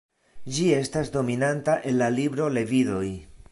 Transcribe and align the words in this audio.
Ĝi 0.55 0.63
estas 0.77 1.11
dominanta 1.17 1.77
en 1.91 1.99
la 2.01 2.09
libro 2.17 2.51
Levidoj. 2.59 3.07